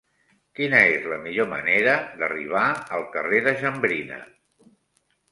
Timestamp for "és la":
0.93-1.17